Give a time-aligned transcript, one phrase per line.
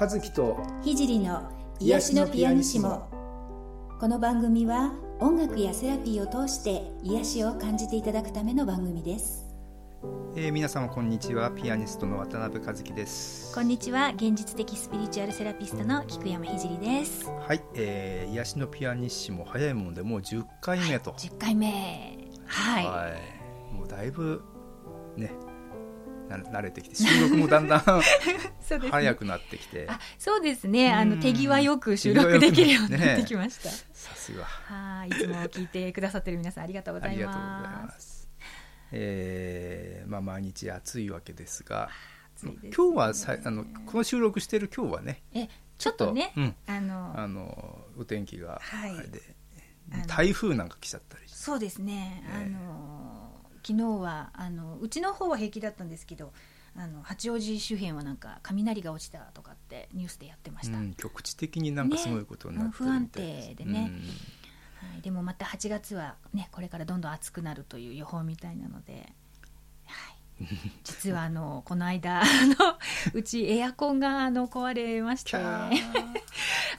[0.00, 1.50] 和樹と聖の
[1.80, 3.08] 癒しのピアニシモ。
[3.98, 9.44] この番組は音楽やセラピーを通して癒しを感じていただくための番組です。
[10.36, 11.50] えー、皆様こんにちは。
[11.50, 13.52] ピアニストの渡辺和樹です。
[13.52, 14.12] こんにちは。
[14.14, 17.28] 現実的スピリチュアルセラピストの菊山聖です。
[17.28, 22.16] はい、えー、癒しのピアニッシモ早いものでもう10回目と、はい、10回目。
[22.46, 23.08] はい、は
[23.72, 24.44] い、もうだいぶ
[25.16, 25.32] ね
[26.44, 27.80] 慣れてきて収録もだんだん
[28.90, 29.86] 早くなってきて。
[29.88, 30.92] あそうですね。
[30.92, 34.44] あの手際よく収録できるようになってきました、さすが。
[34.44, 38.28] はいいつも聞いてくださってる皆さんありがとうございます。
[38.92, 41.90] えー、まあ毎日暑いわけですが
[42.42, 49.22] 今日はさあのこの収録している今日はねえちょっとね、うん、あのあのお天気があれで、
[49.90, 52.97] はい、台風なんか来ちゃったりそうですね、えー、あの
[53.68, 56.32] 昨日はあのうちの方は平気だったんですけど
[56.74, 63.92] あの八王子周辺はなんか雷が落ちたとかってニュースでやってました、うん、局地的になんかすごいことになってる、ね、不安定でね、
[64.76, 69.12] はい、でもまた8月はねこれからどんどん暑くなるという予報みたいなので、
[69.84, 70.46] はい、
[70.82, 72.78] 実はあの この間あの
[73.12, 75.36] うちエアコンがあの壊れまして。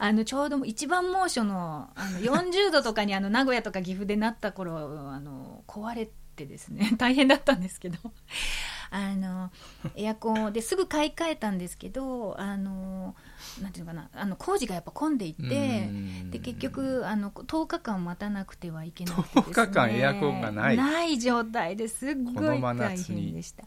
[0.02, 6.10] あのちょうど一番猛暑のあの40度とかにあの名古屋とか岐阜でなった頃あの壊れ
[6.44, 7.98] ってですね 大変だったんですけど。
[8.92, 9.52] あの
[9.96, 13.16] エアコンですぐ買い替えたんですけどあの
[13.62, 15.88] なんていうのかなあの工事がやっぱ混んでいて
[16.32, 20.78] で結局あの10日間待たなくてはいけなくて、ね、10日間エアコンがない。
[20.78, 22.08] ない状態です。
[22.08, 23.66] っごい大変でした。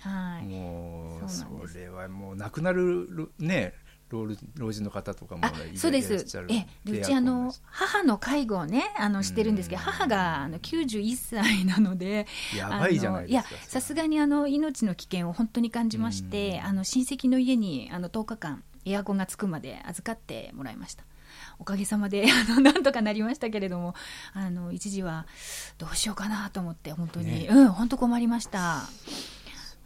[0.00, 1.46] はい、もうそ
[1.78, 3.72] れはもうなくなるね
[4.10, 5.42] 老老人の方とかも
[5.74, 6.14] そうです。
[6.48, 21.04] えうちあの母の介護をねあのしてるんですけど、母があの91歳なのでやばいじゃないですかさすがにあの命の危険を本当に感じまして、あの親戚の家にあの10日間エアコンがつくまで預かってもらいました。
[21.58, 23.94] おかげさまで あのなんとかなりましたけれども
[24.32, 25.26] あの一時は
[25.76, 28.88] どうしようかなと思って本当に、ね、うん本当困りました。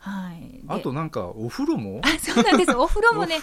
[0.05, 2.01] はい、あとなんかお風呂も？
[2.03, 2.73] あそうなんです。
[2.77, 3.37] お風呂もね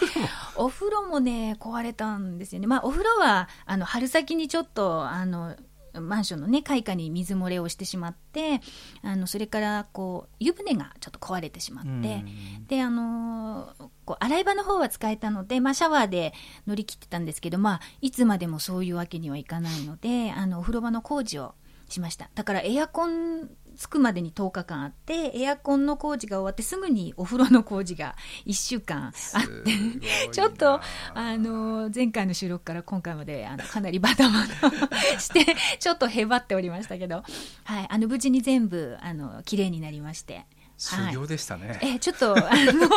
[0.56, 1.20] お風呂も。
[1.20, 2.66] ね壊れたんですよね。
[2.66, 5.56] まあお風呂はあの春先にちょっとあの
[5.94, 8.60] マンションのね開花に水漏れをしてしまって
[9.02, 12.24] あのそれからこう湯船がちょっと壊れてしまって
[12.68, 16.32] であのこう洗い場の方は使えたので、まあ、シャワーで
[16.68, 21.54] 乗り切ってたんですけど、まあ、いつまでもそういうわけにはいかないのであのお風呂場の工事を
[21.88, 22.30] しました。
[22.36, 28.16] だからエアコン着くまでに10日間あってエアコンの工事が終わってすぐにお風呂の工事が
[28.46, 30.80] 1週間あって ちょっと
[31.14, 37.22] あの前回の収録から今回まであのかなりバタバタして ちょっとへばっておりましたけど、
[37.64, 40.46] はい、あの無事に全部あの綺麗になりまして。
[40.80, 42.88] 修行でしたね、はい、えちょっとあの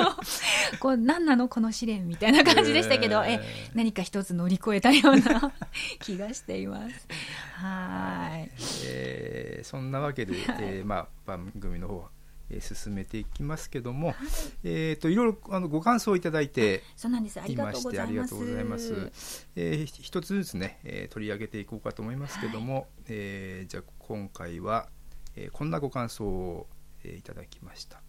[0.79, 1.49] こう何なの？
[1.49, 3.41] この試練みたいな感じでしたけど、えー、え
[3.73, 5.53] 何か一つ乗り越えたような
[5.99, 7.07] 気がしています。
[7.55, 8.51] はい、
[8.85, 12.07] えー、そんなわけで、えー、まあ番組の方
[12.49, 14.15] えー、進めていきますけども、はい、
[14.63, 17.39] えっ、といろいろあのご感想をいただいてそうなんです。
[17.41, 19.47] ありがとうございます。
[19.55, 24.87] えー、一つずつね、えー、取り上げていこうかと思いますけども、はい、えー、じゃあ今回は、
[25.35, 28.01] えー、こんなご感想をえいただきました。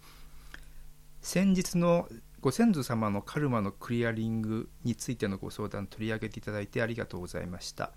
[1.21, 2.09] 先日の
[2.41, 7.93] ご先祖様のカルマのクリアリングについてのご相談取り上げていただいてありがとうございました。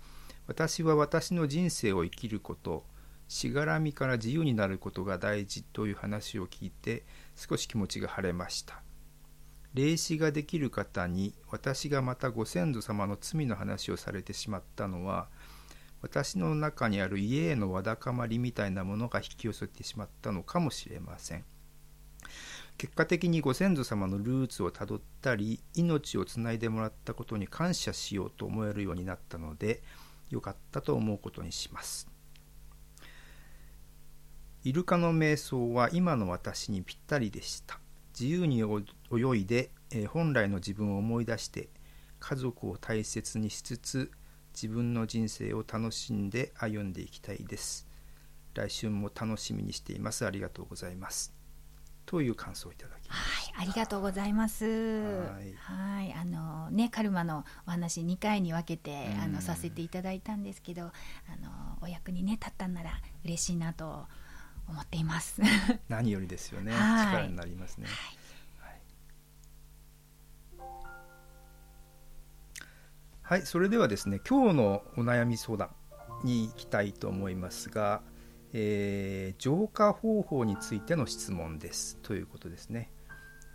[0.46, 2.86] 私は私の人生を生きること
[3.28, 7.04] しがらみから自由になることが大事という話を聞いて
[7.36, 8.82] 少し気持ちが晴れました。
[9.74, 15.28] 霊視ができる方に私がまたご先祖様の罪の話をされてしまったのは
[16.00, 21.44] 私の中にある家へのわだかまりみたいなものが引き寄せてしまったのかもしれません。
[22.76, 29.82] 結果的にご先祖様のルーツをたどったり命をつないでもらったことに感謝しようと思えるようになったので
[30.30, 32.08] よかったと思うことにします。
[34.64, 37.80] イルカの瞑想は今の私にぴったりでした。
[38.18, 41.68] 自由に泳いで、え本来の自分を思い出して
[42.20, 44.10] 家族を大切にしつつ
[44.60, 47.86] 自分の人生を楽しんで歩んでいきたいです。
[48.54, 50.26] 来週も楽しみにしています。
[50.26, 51.32] ありがとうございます。
[52.06, 54.64] という感想をいただきはい、ありがとうございます。
[54.64, 56.12] はい。
[56.12, 60.90] あのねカルマのお話2回に分けてあのさせていただいたんですけどあ
[61.40, 62.90] のお役にね立ったんなら
[63.24, 64.06] 嬉しいなと
[64.68, 65.40] 思っています。
[65.88, 66.72] 何よりですよね。
[66.72, 68.27] 力になりますね、はい
[73.28, 75.68] はい、それではですね、今日のお悩み相談
[76.24, 78.00] に行きたいと思いますが、
[78.54, 81.98] えー、浄化方法についての質問です。
[81.98, 82.90] ということですね。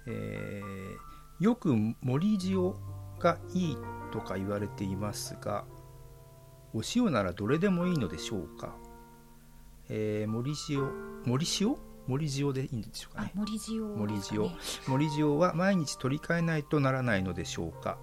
[0.05, 1.73] えー、よく
[2.03, 2.75] 盛り塩
[3.17, 3.77] がいい
[4.11, 5.65] とか言われていますが
[6.75, 8.75] お塩ならどれでもいいのでしょうか、
[9.89, 10.87] えー、森塩
[11.25, 11.75] 森塩？
[12.05, 13.31] 森塩でいいんでしょうかね。
[13.33, 14.51] 森塩、ね、森塩。
[14.87, 17.97] 森塩は毎日取り替えないとならないのでしょうか？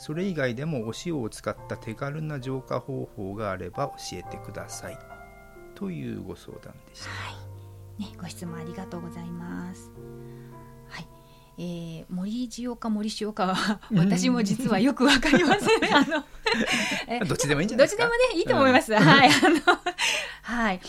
[0.00, 4.98] それ以外でもお塩を使った手軽な浄化方法があれば教えてください
[5.74, 7.36] というご相談でした、は
[7.98, 9.90] いね、ご質問ありがとうございます
[10.88, 11.06] はい
[11.58, 15.68] えー、森塩か森塩かは私も実はよくわかりません。
[15.94, 18.04] あのどっちでもいいんじゃないですか？
[18.04, 18.92] どっちでもねいいと思います。
[18.94, 19.78] うん、はいあの
[20.42, 20.80] はい。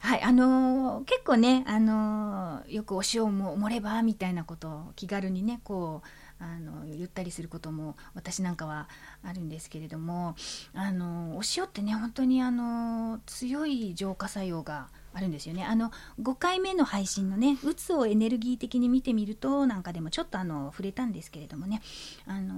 [0.00, 8.88] はい、あのー、結構ね、あのー、よくお塩も盛ればみたいなことを気軽にねこうあの言ったりすることも私なんかは
[9.24, 10.36] あるんですけれども
[10.74, 15.64] あのお塩ってね本当にあの強い浄化作用があるんですよね。
[15.64, 15.90] あの
[16.20, 21.80] 5回目の配信のねうつをエネルギー的に見てみるとなんかでもちょっとあの触れたんですけれどもね。
[22.26, 22.54] あの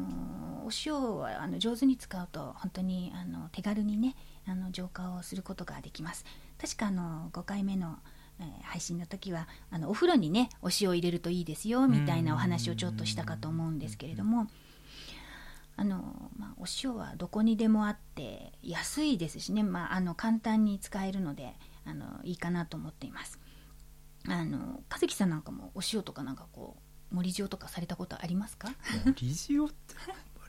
[0.67, 4.17] お塩はあの上手に使うと本当にあの手軽にね
[4.47, 6.25] あの浄化をすることができます。
[6.61, 7.99] 確かあの5回目の
[8.41, 14.47] えー、配信の時はあのお風呂にねお塩を入れるといいですよみたいなお話をちょっとしたかと思うんですけれども
[15.77, 21.55] あの、まあ、お塩はどこにでもあって安いですしね、まあ、あの簡単に使えるので
[21.85, 23.39] あのいいかなと思っています。
[24.27, 26.77] あの和樹さんなんかもお塩とかなんかこ
[27.11, 28.69] う森塩とかされたことありますか？
[29.07, 29.95] 森塩って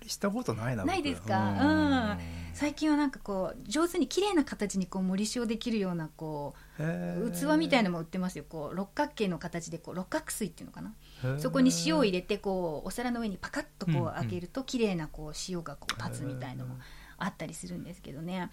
[0.07, 1.37] したことないなないですか？
[1.37, 2.19] うん。
[2.53, 8.43] 最近はなんかこう上手に綺麗な形にこう盛り塩できるようなこう器みたいのも売ってますよ。
[8.47, 10.93] こう六角形の形でこう六角錐っていうのかな？
[11.39, 16.75] そこに塩を入れてこうお皿の上にパカッとこう開けると綺麗なこう塩がこう立つみたいのも
[17.17, 18.49] あったりするんですけどね。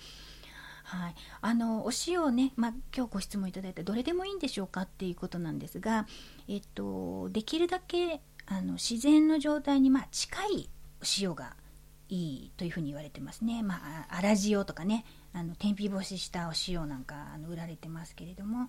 [0.85, 6.07] はい、あのお塩をね、まあ、今日ご質問いただいてどれでもいいんでしょうかっていうことなんですが、
[6.47, 10.71] えっと、できるだけあの自然の状態にまあ近い
[11.19, 11.57] 塩が
[12.09, 12.17] い
[12.47, 13.63] いというふうに言われてますね。
[13.63, 18.69] まあ、粗塩とかね、あの天日干ししたお塩なんかあの売られてますけれども、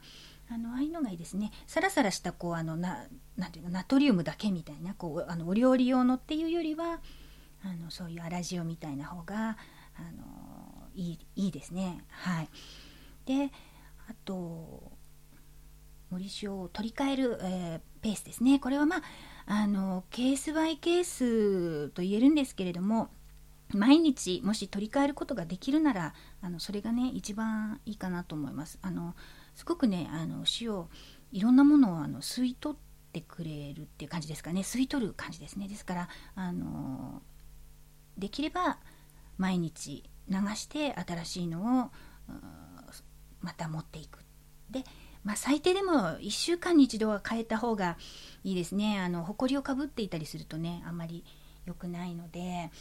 [0.49, 1.51] あのああいうのがいいですね。
[1.67, 3.05] サラサラしたこうあのな
[3.37, 6.99] なんていうのナトリウムだけみたいなこうあのお料理用のっていうよりは、
[7.63, 9.57] あのそういう粗塩みたいな方が
[9.97, 12.03] あのいいいいですね。
[12.09, 12.49] はい。
[13.25, 13.51] で、
[14.09, 14.91] あと
[16.09, 18.59] 森塩を取り替える、えー、ペースですね。
[18.59, 19.01] これはまあ
[19.47, 23.09] あのケースバイケースと言えるんですけれども
[23.73, 28.77] 毎日もし取り替えることができるならあのそれがね一番いいかなと思います。
[28.81, 29.15] あの
[29.55, 30.85] すごくねあの塩
[31.31, 34.61] いろんなものをあの吸い取ってくれるっていう感じですかね。
[34.61, 35.67] 吸い取る感じですね。
[35.67, 37.21] ですからあの
[38.17, 38.77] できれば
[39.37, 41.91] 毎日流して新しいのを
[43.41, 44.19] また持っていく。
[44.69, 44.83] で
[45.27, 45.91] まあ、最低でも
[46.21, 47.97] 1週間に一度は変えた方が
[48.45, 48.97] いいですね。
[48.97, 51.25] あの埃をかぶっていたりするとねあんまり
[51.65, 52.71] 良くないので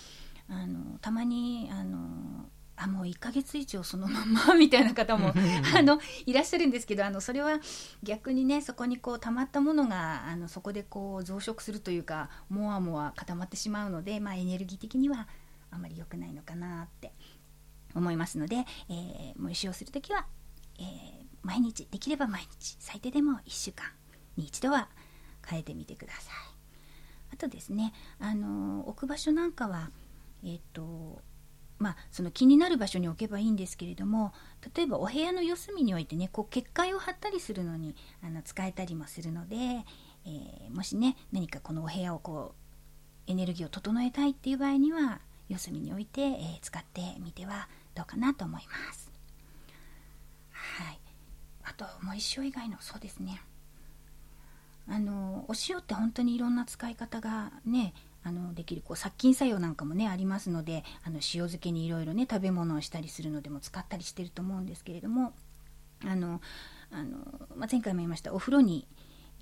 [0.48, 2.46] あのたまにあの
[2.76, 5.34] あもう1ヶ月以上そのまま みたいな方も
[5.74, 7.58] あのいらっしゃるんですけどあのそれは
[8.04, 15.26] 逆にねそこにこう溜まったものがあのそこでこう増殖するというかもわもわ固まってしまうので、まあ、エネルギー的には
[15.72, 17.12] あまり良くないのかなって
[17.92, 20.28] 思いますので、えー、もう使用する時は、
[20.78, 23.86] えー毎日できれば毎日最低でも1週間
[24.36, 24.88] に一度は
[25.46, 26.22] 変えてみてください
[27.32, 29.90] あとですねあの置く場所なんかは
[30.44, 31.22] えっ、と
[31.78, 34.32] まあ、その気になる場所に置けばいいんですけれども
[34.74, 42.54] 例えばお部屋の四隅に置いてねこう結界を貼ったりするのにあの使えたりもするので、えー、もしね何かこのお部屋をこ
[43.28, 49.05] うエネルギーを整えたいっていう場合には四隅に置いて、えー、使ってみてはどうかなと思います。
[51.78, 53.40] はいあともう一生以外のそうですね。
[54.88, 57.92] あのお塩って本当にいろんな使い方がね
[58.22, 65.32] あのできるこう殺菌作用なんかもねありますのであの塩漬けにいろいろね食べ物をしたりするのでも使ったりしてると思うんですけれども
[66.04, 66.40] あの
[66.92, 67.18] あの、
[67.56, 68.86] まあ、前回も言いましたお風呂に、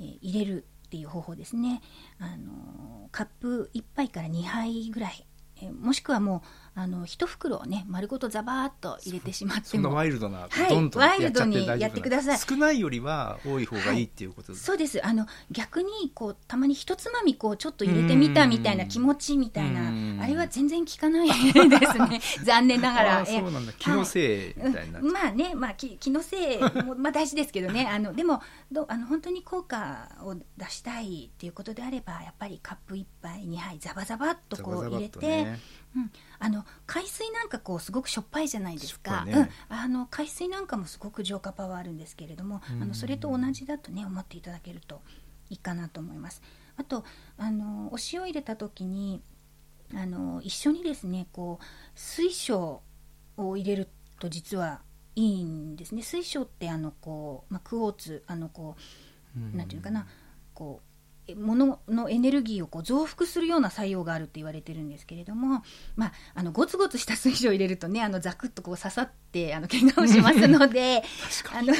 [0.00, 1.82] えー、入れるっていう方法ですね。
[2.18, 5.26] あのカップ1杯から2杯ぐらい
[5.60, 6.40] えもしくはもう
[6.76, 12.38] あの一袋をね丸ごとザバーっと入れてしまってもワイルドな、はい、ワイルドにやってください。
[12.38, 15.06] 少ないよりは多い方がいいっていうことです、はい、そうです。
[15.06, 22.20] あの逆にこうたまに一つまみこうちょっと入れてみたみたいな気持ちみたいなあれは全然効かないですね。
[22.44, 23.26] 残念ながら。
[23.26, 23.72] そうなんだ。
[23.74, 27.86] 気のせいみたいな、はい、まあねまあ気気のせいもまあ大事ですけどね。
[27.90, 35.60] あのでもどあの本当に効果を出したいっていうことであればやっぱりカップ一杯二杯ザバザバっとこう入れて、ね、
[35.96, 45.02] うん、あの海水なんかこうすごくしょっぱいじゃないですか、ね、うん、あの海水なんかもすごく浄化パワーあるんですけれども、あのそれと同じだとね思っていただけると
[45.50, 46.42] いいかなと思います。
[46.76, 47.04] あと
[47.38, 49.22] あのお塩入れた時に
[49.94, 52.82] あの一緒にですねこう水晶
[53.36, 54.80] を入れると実は
[55.14, 56.02] いいんですね。
[56.02, 58.76] 水晶ってあのこう、まあ、クォーツあのこ
[59.36, 60.06] うなんていうのかな。
[60.54, 60.93] こう
[61.36, 65.62] 物のエネルギーをこう増幅するような作用があると言われてるんですけれども、
[65.96, 71.02] まあ、あのゴツゴツした水晶を入れるとねあのザクッとこう刺さってあの怪我をしますので
[71.52, 71.74] あの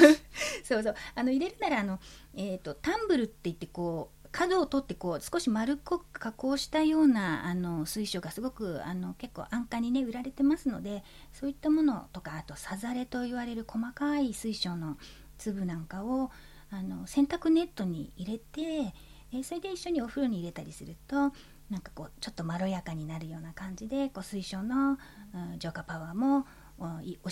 [0.64, 0.94] そうそう。
[1.14, 1.98] あの入れるならあの、
[2.34, 14.96] えーと、タンブルって言ってこう角を取ってこう少し丸っこく加工したようなあの水晶がすごくあの結構安価にね売られてますのでそういったものとかあとさざれと言われる細かい水晶の
[15.38, 16.32] 粒なんかを
[16.70, 18.92] あの洗濯ネットに入れて
[19.34, 21.32] えそれで一緒にお風呂に入れたりすると
[21.70, 26.46] なんかこうちょっとまろやかになるような感じでこう水晶の、うん、浄化パワーも
[26.78, 26.88] お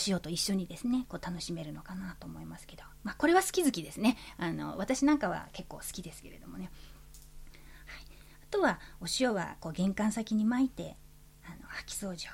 [0.06, 4.16] 塩と一緒にですねこう楽しめるのかなと思いますけど、まあ、これは好き好きですね。
[4.38, 6.71] あの私なんかは結構好きですけれどもね、
[7.87, 8.04] はい、
[8.42, 10.97] あとはお塩はこう玄関先に巻いて
[11.44, 12.32] あの掃き掃除を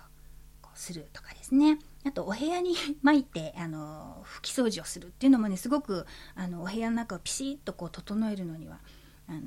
[0.61, 1.79] こうするとかですね。
[2.05, 8.81] あとお部屋に 巻いてあの拭き掃除をするっていうのもねすごくあのお部屋の中をピシッとこう整えるのには
[9.29, 9.41] あの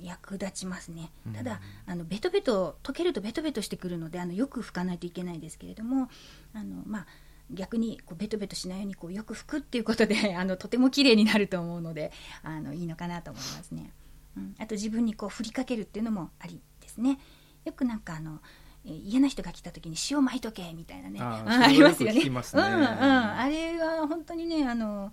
[0.00, 1.12] 役立ちますね。
[1.32, 6.08] ただ、あのベトベト溶けるとベトベトしてくるのであのよく拭かないといけないですけれども
[6.54, 7.06] あの、まあ、
[7.50, 13.92] 逆にこうベトベトしないようにこうよく拭くっていうことで あのとても綺麗になると思うのであのいいのかなと思いますね、
[14.36, 17.18] うん、あと自分にこう振りかけるっていうのもありですね。
[17.64, 18.40] よくなんかあの
[18.84, 22.20] 嫌な人が来た時に塩まいとけみたいなね ありますよね。
[22.56, 22.62] ね。
[22.62, 25.12] うんうん、あれは本当にねあの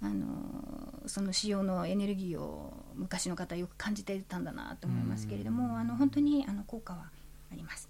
[0.00, 7.10] あのその使用のエネルギーを昔の方はよく感じていたんだなと思いますけれどもあの本当にあの効果は
[7.52, 7.88] あります。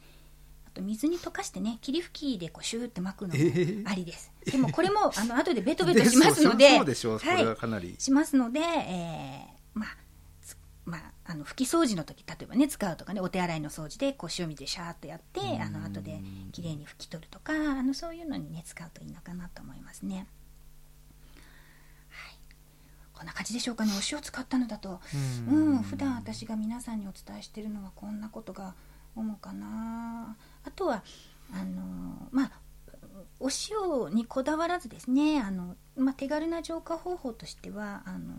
[0.66, 4.32] あと水に溶かしてね霧吹きでこうシューって巻くのもありです。
[4.46, 9.96] えー、でもこれも あの後でベトベトしますのでそうでしょう、はい、はかなりしますので、えー、まあ
[10.84, 20.26] まあ、あの拭き掃除の時例えばね使うとかねお手洗いの掃除でこう塩水でシャーっとやってあの後で綺麗に拭き取るとかあのそういうのにね使うといいのかなと思いますね。
[23.22, 23.92] こんな感じでしょうかね。
[23.92, 25.00] お塩使ったのだと。
[25.48, 28.74] うん、普段私が皆さんにお伝えしてるのはこんなことが
[29.14, 30.36] 主かな。
[30.64, 31.04] あとは
[31.52, 32.50] あのまあ
[33.38, 35.40] お塩にこだわらずですね。
[35.40, 38.34] あの、まあ、手軽な浄化方法としてはあの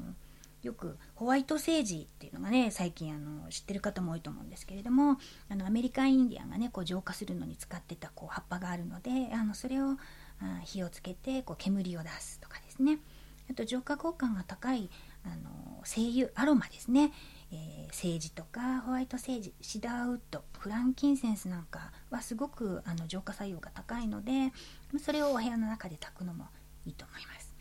[0.63, 5.17] よくホワイトセージっていうのがね最近あの知ってる方も多いと思うんですけれども
[5.49, 9.91] あのアメリカンインディアンがねこう浄化するのに使ってたこう葉っぱがあるのであのそれを
[10.41, 12.99] あ火をつけてこう煙を出すとかですね
[13.49, 14.89] あと浄化効果が高い
[15.23, 17.11] あの精油アロマですね、
[17.51, 24.51] えー、セージとかホワイトセージシダーウッドフランキンセンスなんかはすごくあの浄化作用が高いので
[24.99, 26.47] それをお部屋の中で炊くのも
[26.85, 27.53] いいと思います。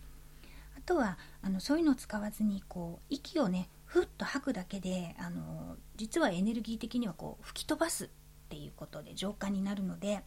[0.77, 8.09] あとはあのそういうのを使わずにこう息をねふっと吐くだけであの実はエネルギー的にはこう吹き飛ばすっ
[8.49, 10.23] ていうことで浄化になるので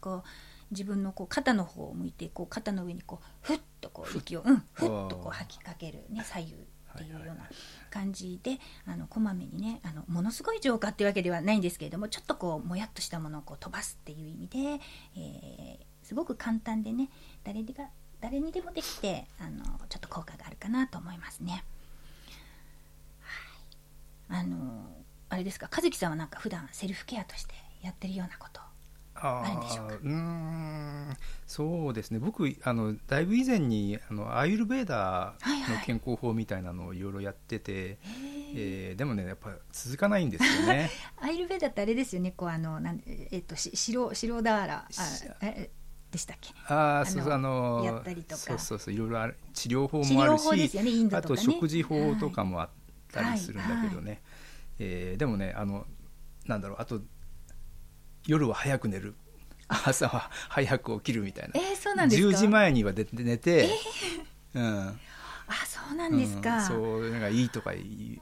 [0.00, 0.28] こう
[0.70, 6.56] 自分のこう肩の方を向いてこう肩の上にこうふっとこう息を、うん、ふっとこう吐きかける、ね、左右っ
[6.96, 7.48] ていうような
[7.90, 14.80] 感じで、あのこまめにねあのものすごい浄化っていうわけではないんですけれどもちょっとこうもやっとしたものをこう飛ばすっていう意味で、
[15.16, 17.10] えー、すごく簡単でね
[17.44, 17.88] 誰が
[18.20, 21.64] 誰にでもできてあのちょっと効果があるかなと思いますね。
[24.28, 24.90] はい、あの
[25.28, 28.60] あれですか和樹さんはなんか普段セルフケアとしてやってるようなこと
[29.22, 32.18] あうんそうですね。
[32.18, 37.96] 僕あのだいぶ以前にあのアイルベーダーの健康法みたいなのをいろいろやってて、はいはい、
[38.54, 40.90] えー、でもねやっぱ続かないんですよね。
[41.20, 44.88] アイルベーダーってあれですよねこうあのなんえっとし白白ダーラ
[45.42, 45.70] え
[46.10, 46.54] でしたっけ？
[46.72, 48.36] ああそうそうあのやったりとか。
[48.36, 52.70] そうそうそういろいろある治療法もあるし、ねね、あと食事法とかもあっ
[53.12, 54.18] たりするんだけどね、はいはい、
[54.78, 55.86] えー、でもねあの
[56.46, 57.02] なんだろうあと
[58.26, 59.14] 夜は早く寝る。
[59.68, 63.68] 朝は早く起きるみたいな、えー、そうなんですか？10時前には寝て、
[64.54, 65.00] えー、うん。
[65.50, 68.18] あそうなんですか、うん、そういうのがいいとかいいっていう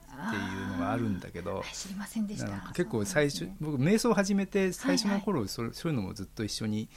[0.72, 1.62] のがあるんだけど。
[1.72, 2.72] 知りませんでした。
[2.74, 6.88] 結構最初、ね、僕瞑想を始めて最初の頃、はいはい、そそういうのもずっと一緒に、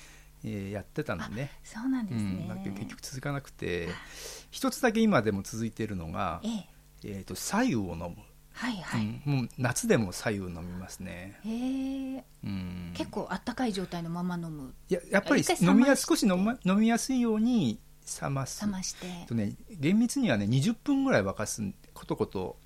[0.43, 3.89] えー、やってたんでねそうなんですね、うん、結局続かなくて。
[4.51, 6.63] 一つだけ今でも続いているのが、えー、
[7.05, 8.17] えーと左右を飲む
[8.53, 11.39] はいはい、うん、もう夏でも左右飲みますね。
[11.45, 14.73] へえ、うん、結構あったかい状態のまま飲む。
[14.89, 17.79] いややっぱり飲みや少し飲,、ま、飲みやすいように
[18.21, 18.65] 冷ます。
[18.65, 19.07] 冷まして。
[19.27, 22.57] とね厳密にはね20分ぐらい沸かすことこと。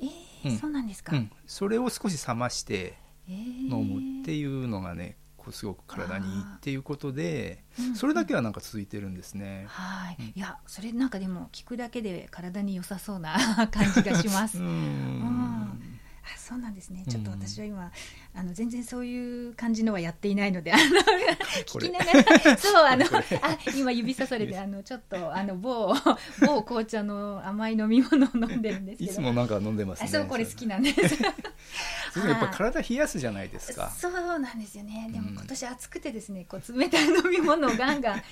[0.00, 7.62] えー、うん、そうなんですか、うん、それを少し冷まして飲むっていうのがねこうすごく体にいいっていうことで、
[7.94, 9.66] それだけはなんか続いてるんですね。
[9.68, 13.36] はい、いやそれなんかでも聞くだけで体に良さそうな
[13.70, 14.58] 感じがします。
[14.58, 15.93] うん
[16.24, 17.04] あそうなんですね。
[17.08, 17.92] ちょっと私は今、
[18.34, 20.82] あの全然そういう感じのはやっていないのであの
[21.66, 25.94] 聞きながらそうあのあ今指さされてあのちょっとあの某
[26.40, 29.12] 某紅茶の甘い飲み物を飲んでるんですけど。
[29.12, 31.22] いつもなんか飲んでますねそうこれ好きなんです。
[31.22, 33.90] やっぱ体冷やすじゃないですか。
[33.90, 35.10] そうなんですよね。
[35.12, 38.22] でも今年暑くてですねこう冷たい飲み物をガンガン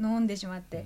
[0.00, 0.84] 飲んでしまって、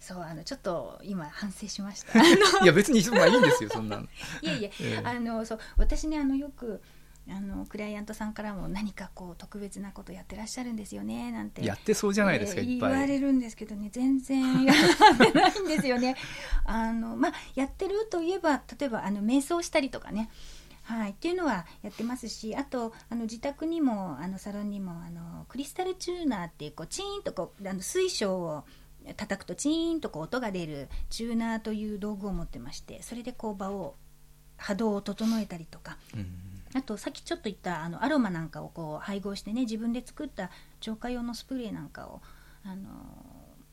[0.00, 2.20] そうあのちょっと今反省しました。
[2.62, 4.06] いや別にまあいいんですよそんなの。
[4.42, 6.80] いやいや、えー、あのそう私ねあのよく
[7.28, 11.64] あのクライアントさんからも何かこう特別なことやってらっしゃるんですよねなんて。
[11.64, 14.76] やってそうじゃないですか、えー、言われるんですけどね全然やっ
[15.18, 16.14] てないんですよね。
[16.64, 20.30] あのまあやってるといえば例えばあの瞑想したりとかね
[20.86, 28.64] はい、っていうのはやってますしあとあの自宅にもあのサロンにもあのクリスタルチューナーっていうこうチーンとこうあの水晶を
[29.16, 33.96] 叩くとチーンとこう音が出るチューナーという道具を持ってましてそれでこう場を
[34.56, 36.26] 波動を整えたりとか、うん、
[36.74, 40.50] あとさっきちょっと言ったあのアロマなんかをこう配合してね自分で作った
[40.80, 42.22] 浄化用のスプレーなんかを
[42.64, 42.88] あの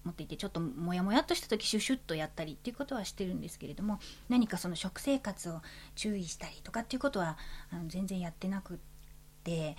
[0.04, 5.62] 持っていてちょっとモヤモヤっとした時シュシュッとやったりっていうことはしてるんですけれども何かその食生活を
[5.96, 7.38] 注意したりとかっていうことは
[7.72, 8.78] あの全然やってなくっ
[9.44, 9.78] て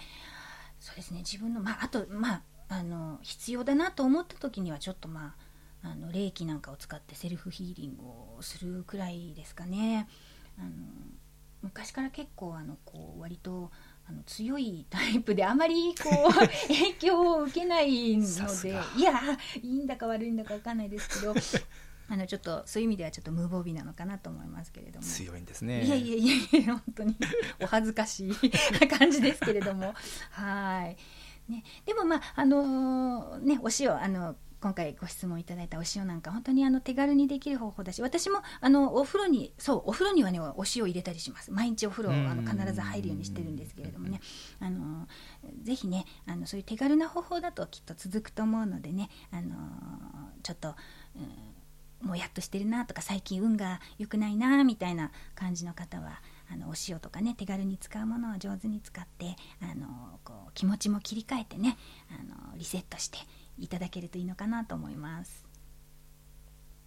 [0.81, 5.35] そうですね自分のまああとまああの必要だなと思った時にはちょっとま
[5.83, 8.05] ああの霊気なんかを使ってセルフヒーリング
[8.39, 10.09] をするくらいですかね。
[10.59, 10.69] あの
[11.63, 13.71] 昔から結構あのこう割と
[14.07, 16.33] あの強いタイプであまりこう
[16.69, 19.21] 影響を受けないのでいや
[19.63, 21.35] いいんだか悪いんだか分かんないですけど
[22.07, 25.07] あのちょっとそういう意味ではちょっと無防備なのかなと思いますけれども。
[25.07, 25.85] 強いんですね。
[25.85, 27.17] いやいやいや本当に
[27.63, 29.95] お恥ずかしい感じですけれども。
[30.31, 30.97] はい、
[31.51, 41.53] ね、でもまああのー、ねお塩あの今回ご質問いただいたお塩なんか本当にあの手軽にできる方法だし私もあのお風呂にそうお風呂にはねお塩入れたりします。
[41.53, 44.23] 毎日お風呂あの必ず入るようにしてるんですけれどもね。
[44.61, 45.07] あの
[45.63, 49.55] ぜひねあのそういう手軽な方法だときっと続くと思うのでねあの
[50.43, 50.75] ちょっと、
[52.03, 61.77] うん、もやっとしてるなとか最近運が良くないなみたいな感じの方はあのお塩とかね手軽に使うものを上手に使ってあのこう気持ちも切り替えてね
[62.11, 63.19] あのリセットして
[63.59, 65.45] いただけるといいのかなと思います。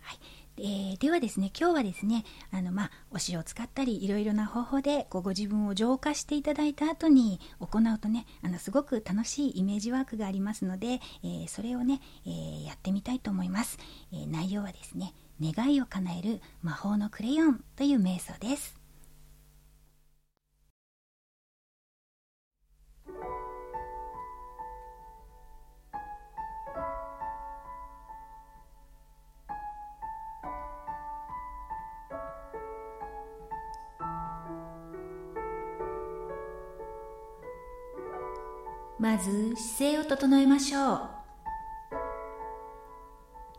[0.01, 0.19] はい。
[0.59, 13.77] えー、ではですね今日はですねあの、まあ、お塩を使ったりいろいろな方法でこうご自分を浄化していただいた後に行うとねあのすごく楽しいイメージワークがありますので、えー、それをね、えー、やってみたいと思います、
[14.11, 18.76] え内容はですね願いを叶える魔法のクレヨンという瞑想です。
[38.99, 41.09] まず姿勢を整えましょう。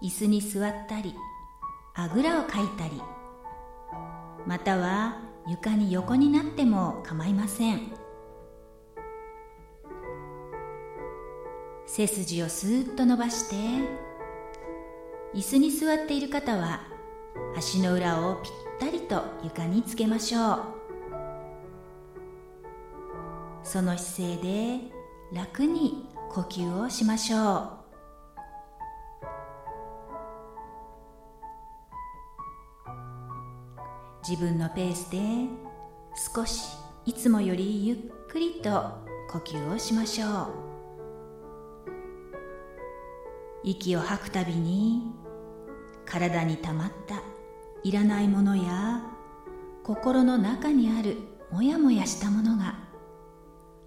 [0.02, 1.14] 椅子に座ったり
[1.94, 3.00] あぐらをかいたり
[4.46, 7.92] または床に横になっても構いません。
[11.86, 13.56] 背筋をスーッと伸ばして
[15.34, 16.80] 椅子に座っている方は
[17.56, 20.60] 足の裏をぴったりと床につけましょう。
[23.62, 24.97] その姿勢で
[25.30, 27.70] 楽に呼吸をしましょう。
[34.26, 35.18] 自分のペースで
[36.34, 38.70] 少しいつもよりゆっくりと
[39.30, 40.48] 呼吸をしましょう。
[43.64, 45.12] 息を吐くたびに
[46.06, 47.20] 体にたまった
[47.82, 49.02] いらないものや
[49.84, 51.18] 心の中にある
[51.50, 52.87] もやもやしたものが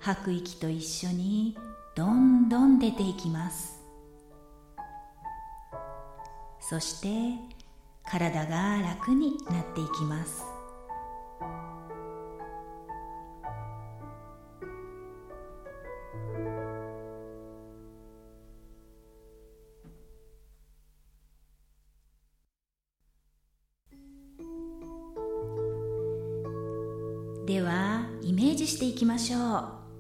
[0.04, 1.56] 吐く息と一緒に
[1.96, 3.80] どんどん出ていきます。
[6.60, 7.08] そして
[8.10, 10.44] 体が楽になっていきます。
[27.46, 29.91] ではイメージしていきましょう。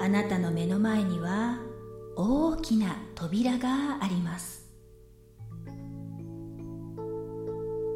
[0.00, 1.58] あなたの目の前には
[2.16, 4.68] 大きな扉があります。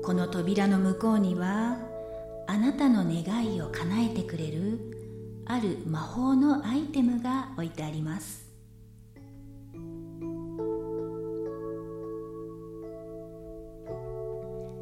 [0.05, 1.79] この扉の向こうには
[2.49, 4.81] あなたの願いを叶えてくれる
[5.47, 8.51] ある魔法のアイテムが置いてあります。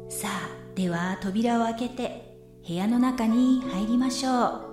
[0.09, 2.35] さあでは扉を開けて
[2.67, 4.70] 部屋の中に入りましょう。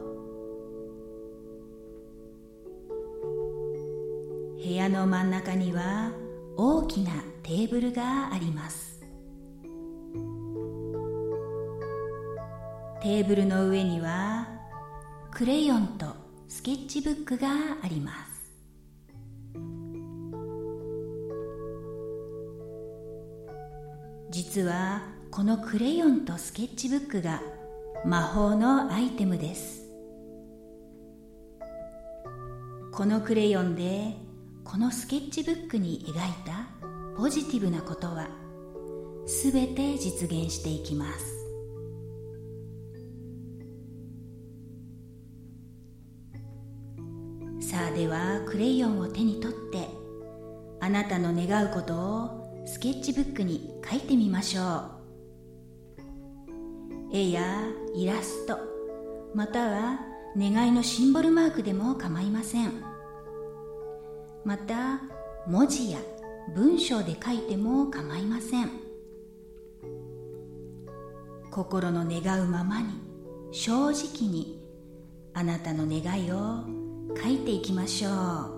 [4.88, 6.10] の真ん中には
[6.56, 9.00] 大きなテーブルがあります。
[13.00, 14.48] テーブルの上には
[15.30, 16.06] クレヨンと
[16.48, 17.48] スケッチブックが
[17.82, 18.38] あります。
[24.30, 27.40] 実はこのクレヨンとスケッチブックが
[28.04, 29.88] 魔法のアイテムです。
[32.92, 34.27] このクレヨンで
[34.70, 36.68] このスケッチブックに描いた
[37.16, 38.28] ポジティブなことは
[39.26, 41.38] すべて実現していきます。
[47.66, 49.88] さあではクレヨンを手に取って
[50.80, 54.82] あなたの願うことをスケッチブックに書いてみましょ
[57.10, 57.16] う。
[57.16, 57.62] 絵や
[57.96, 58.58] イラスト
[59.34, 59.98] または
[60.36, 62.87] 願いのシンボルマークでも構いません。
[64.48, 65.02] また
[65.46, 65.98] 文字や
[66.54, 68.70] 文章で書いても構いません。
[71.50, 72.86] 心の願うままに
[73.52, 74.66] 正直に
[75.34, 76.64] あなたの願いを
[77.22, 78.57] 書いていきましょう。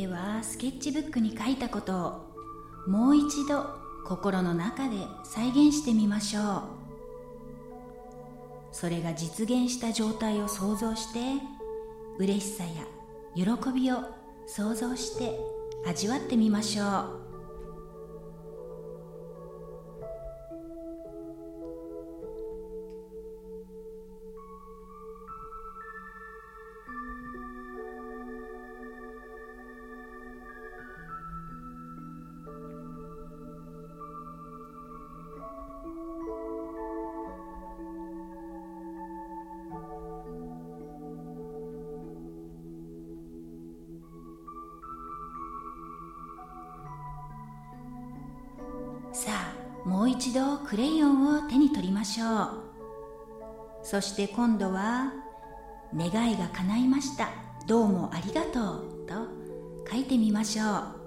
[0.00, 1.92] ではスケッチブックに書いたこと
[2.86, 3.66] をもう一度
[4.06, 6.62] 心の中で再現してみましょう。
[8.72, 11.42] それが実現した状態を想像して
[12.16, 12.70] 嬉しさや
[13.34, 13.98] 喜びを
[14.46, 15.38] 想像して
[15.86, 17.29] 味わってみましょう。
[50.20, 52.48] 一度クレヨンを手に取りましょう。
[53.82, 55.14] そして今度は
[55.96, 57.30] 「願いが叶いました。
[57.66, 59.14] どうもありがとう」と
[59.90, 60.99] 書いてみましょう。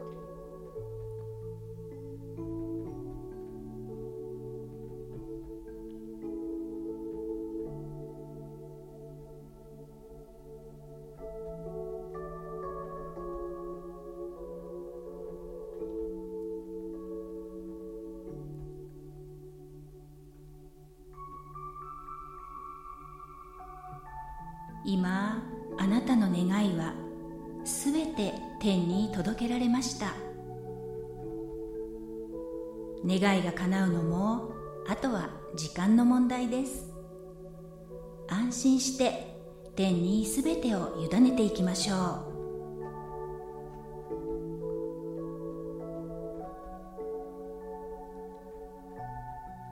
[24.86, 25.44] 今
[25.78, 26.94] あなたの願いは
[27.64, 30.14] すべて天に届けられました。
[33.06, 34.52] 願いが叶うのも
[34.88, 36.90] あとは時間の問題です。
[38.28, 39.38] 安心して
[39.76, 41.96] 天にすべてを委ねていきましょ
[42.30, 42.34] う。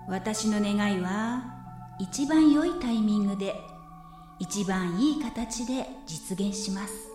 [0.10, 1.44] 私の願いは
[2.00, 3.56] 一番良いタイミングで
[4.42, 7.12] 一番いい形で実現します。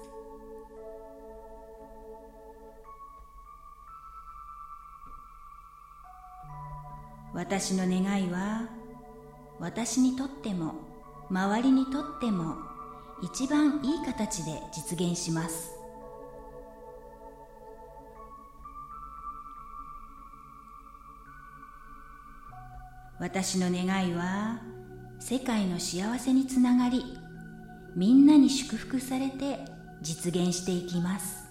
[7.35, 8.69] 私の願いは
[9.59, 10.75] 私にとっても
[11.29, 12.59] 周りにとっても
[13.21, 15.73] 一番いい形で実現します。
[23.19, 24.76] 私の願いは
[25.29, 27.03] 世界の幸せにつながり
[27.97, 29.59] みんなに祝福されて
[30.01, 31.45] 実現していきます。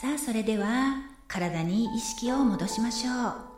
[0.00, 0.94] さあそれでは
[1.26, 3.57] 体に意識を戻しましょう。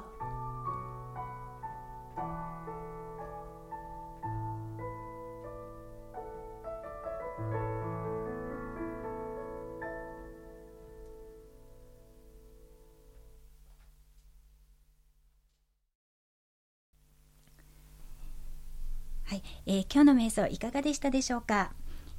[19.73, 21.71] えー、今日の瞑想いかがでしたでしょうか？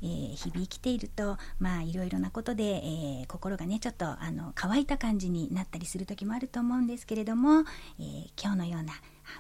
[0.03, 7.65] えー、日々生きているとまあいろいろなことで、えー、心がねちょっとあの乾いた感じになったりする時もあると思うんですけれども、
[8.01, 8.95] えー、今日のような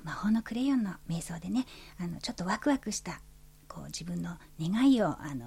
[0.05, 1.65] 魔法のクレヨンの瞑想でね
[1.99, 3.23] あのちょっとワクワクした
[3.67, 5.47] こう自分の願いをあの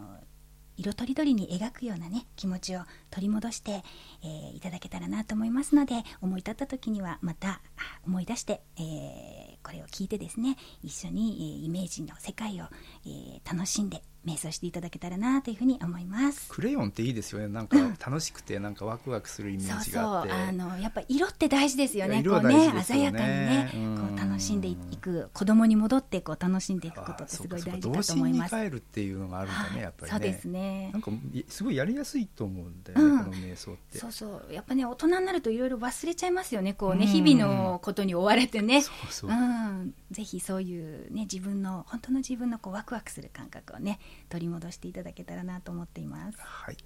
[0.76, 2.80] 色とりどりに描くようなね気持ちを
[3.12, 3.84] 取り戻して、
[4.24, 7.62] えー、いただけたらなと思いますので思い立った時にはまた
[8.08, 12.66] 思い出して、えー、これを聞いてですね一緒に、え、イメージの世界を、
[13.08, 16.50] え楽しんで瞑想していただけたらなというふうに思います。
[16.50, 17.48] クレヨンっていいですよね。
[17.48, 22.24] なんか楽しくてなんかワクワクするイメージがあって、そうそうあのやっぱ色って大事ですよね。
[22.24, 28.56] こうね鮮やかにねこう楽しんでいく子供に戻ってこう楽しんでいくことってすごい大事だと思います。
[28.56, 30.90] 帰るっていうのがあるんだねやっぱり、ね、そうですね。
[30.92, 31.12] なんか
[31.48, 34.00] すごいやりやすいと思うんだよね、うん、この瞑想って。
[34.00, 34.54] そうそう。
[34.54, 36.74] やっぱね大人になるといろいろ忘れちゃいますよね。
[36.74, 38.82] こうね、日々のことに追われてね。
[38.82, 46.38] そうそう、うん、ぜひそういうね自分の本当の自分のこうワクワクする感覚をね取り戻していただけたらなと思っています。
[46.40, 46.78] はい。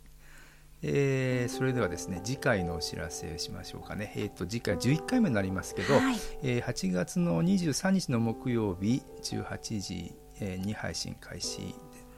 [0.81, 11.75] えー、それではですね次回のお知らせしましょうかね、えーと、次回11回目になりますけど、はい、えー、8月の23日の木曜日18時、えー、に配信開始に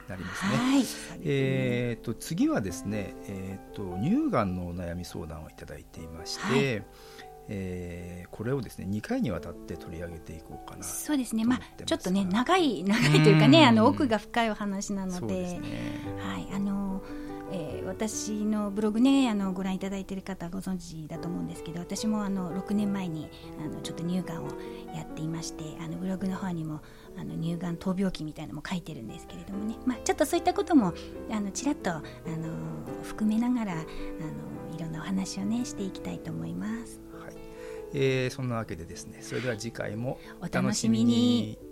[0.08, 0.56] なりますね。
[0.56, 0.84] はい、
[1.24, 6.84] えーと、次はですね、えーと、乳がんのお悩み相談をいただいていまして、はい
[7.48, 11.44] えー、これをですね2回にわたって取り上げていこうかなそうですね。
[11.44, 15.60] まあちょっとね長い長いというかねあの奥が深いお話なので、ね、
[16.18, 16.48] はい。
[16.54, 17.02] あの
[17.54, 23.28] えー、私のブログねあのご覧いただいている方ご存知だと思うんですけど私もあの6年前に
[23.62, 24.48] あのちょっと乳がんを
[24.94, 26.80] やっていましてあのブログの方にも
[27.18, 30.94] あの乳がん闘病記みたいなのも書いてるんですけれどもね、まあ、ちょっとそういったことも
[31.30, 32.02] あのちらっとあの
[33.02, 33.82] 含めながらあの
[34.74, 37.11] いろんなお話をねしていきたいと思います。
[37.94, 41.71] えー、そんなわけでですねそれでは次回もお楽しみに。